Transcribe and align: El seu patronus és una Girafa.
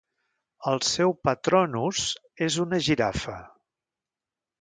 El 0.69 0.79
seu 0.91 1.11
patronus 1.27 2.05
és 2.47 2.57
una 2.65 2.81
Girafa. 2.87 3.37